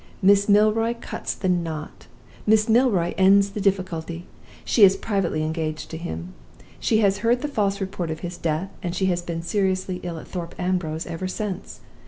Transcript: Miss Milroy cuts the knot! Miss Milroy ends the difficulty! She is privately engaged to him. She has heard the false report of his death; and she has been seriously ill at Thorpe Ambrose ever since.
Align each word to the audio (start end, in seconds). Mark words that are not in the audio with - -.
Miss 0.23 0.49
Milroy 0.49 0.95
cuts 0.99 1.35
the 1.35 1.47
knot! 1.47 2.07
Miss 2.47 2.67
Milroy 2.67 3.13
ends 3.19 3.51
the 3.51 3.61
difficulty! 3.61 4.25
She 4.65 4.83
is 4.83 4.95
privately 4.97 5.43
engaged 5.43 5.91
to 5.91 5.97
him. 5.97 6.33
She 6.79 7.01
has 7.01 7.19
heard 7.19 7.43
the 7.43 7.47
false 7.47 7.79
report 7.79 8.09
of 8.09 8.21
his 8.21 8.35
death; 8.39 8.71
and 8.81 8.95
she 8.95 9.05
has 9.13 9.21
been 9.21 9.43
seriously 9.43 9.99
ill 10.01 10.17
at 10.17 10.27
Thorpe 10.27 10.55
Ambrose 10.57 11.05
ever 11.05 11.27
since. 11.27 11.81